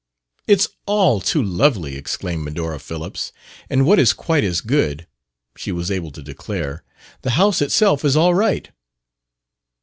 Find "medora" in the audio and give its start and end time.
2.43-2.79